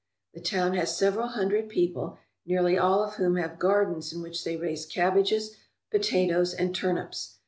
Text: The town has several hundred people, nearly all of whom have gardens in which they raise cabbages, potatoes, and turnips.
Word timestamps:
The 0.33 0.39
town 0.41 0.73
has 0.73 0.97
several 0.97 1.27
hundred 1.27 1.69
people, 1.69 2.17
nearly 2.43 2.75
all 2.75 3.03
of 3.03 3.17
whom 3.17 3.35
have 3.35 3.59
gardens 3.59 4.11
in 4.11 4.23
which 4.23 4.43
they 4.43 4.57
raise 4.57 4.83
cabbages, 4.87 5.55
potatoes, 5.91 6.55
and 6.55 6.73
turnips. 6.73 7.35